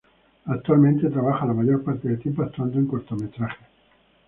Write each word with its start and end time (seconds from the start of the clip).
Actualmente 0.45 1.11
trabaja 1.11 1.45
la 1.45 1.53
mayor 1.53 1.83
parte 1.83 2.07
del 2.09 2.17
tiempo 2.19 2.41
actuando 2.41 2.79
en 2.79 2.87
cortometrajes. 2.87 3.67